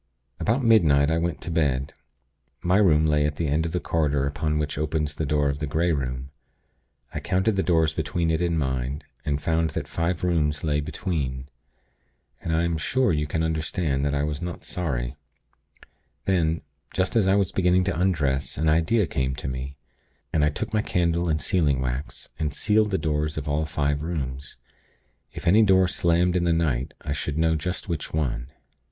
[0.39, 1.93] "About midnight, I went to bed.
[2.63, 5.59] My room lay at the end of the corridor upon which opens the door of
[5.59, 6.31] the Grey Room.
[7.13, 11.49] I counted the doors between it and mine, and found that five rooms lay between.
[12.41, 15.17] And I am sure you can understand that I was not sorry.
[16.25, 16.61] Then,
[16.95, 19.77] just as I was beginning to undress, an idea came to me,
[20.33, 24.01] and I took my candle and sealing wax, and sealed the doors of all five
[24.01, 24.55] rooms.
[25.31, 28.47] If any door slammed in the night, I should know just which one.